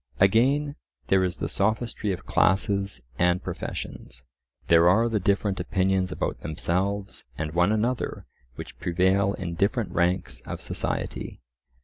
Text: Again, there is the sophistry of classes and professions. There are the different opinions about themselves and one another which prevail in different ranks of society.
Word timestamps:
Again, 0.19 0.77
there 1.09 1.23
is 1.23 1.37
the 1.37 1.47
sophistry 1.47 2.11
of 2.11 2.25
classes 2.25 3.01
and 3.19 3.43
professions. 3.43 4.23
There 4.67 4.89
are 4.89 5.07
the 5.07 5.19
different 5.19 5.59
opinions 5.59 6.11
about 6.11 6.39
themselves 6.39 7.23
and 7.37 7.51
one 7.53 7.71
another 7.71 8.25
which 8.55 8.79
prevail 8.79 9.35
in 9.35 9.53
different 9.53 9.91
ranks 9.91 10.41
of 10.43 10.59
society. 10.59 11.39